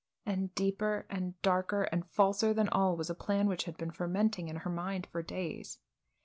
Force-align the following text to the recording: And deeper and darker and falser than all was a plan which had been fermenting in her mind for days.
And 0.25 0.55
deeper 0.55 1.05
and 1.11 1.39
darker 1.43 1.83
and 1.83 2.07
falser 2.09 2.55
than 2.55 2.69
all 2.69 2.97
was 2.97 3.11
a 3.11 3.13
plan 3.13 3.45
which 3.47 3.65
had 3.65 3.77
been 3.77 3.91
fermenting 3.91 4.47
in 4.49 4.55
her 4.55 4.69
mind 4.71 5.05
for 5.11 5.21
days. 5.21 5.77